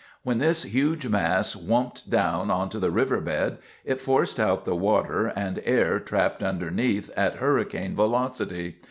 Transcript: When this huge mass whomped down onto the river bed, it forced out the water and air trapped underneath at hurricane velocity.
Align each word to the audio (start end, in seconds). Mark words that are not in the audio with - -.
When 0.23 0.39
this 0.39 0.63
huge 0.63 1.05
mass 1.07 1.53
whomped 1.53 2.09
down 2.09 2.49
onto 2.49 2.79
the 2.79 2.89
river 2.89 3.19
bed, 3.21 3.59
it 3.85 4.01
forced 4.01 4.39
out 4.39 4.65
the 4.65 4.75
water 4.75 5.27
and 5.27 5.61
air 5.63 5.99
trapped 5.99 6.41
underneath 6.41 7.11
at 7.15 7.35
hurricane 7.35 7.95
velocity. 7.95 8.77